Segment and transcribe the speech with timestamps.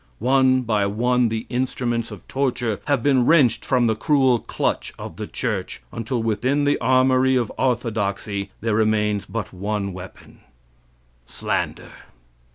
[0.17, 5.17] One by one the instruments of torture have been wrenched from the cruel clutch of
[5.17, 10.39] the church, until within the armory of orthodoxy there remains but one weapon
[11.27, 11.91] Slander.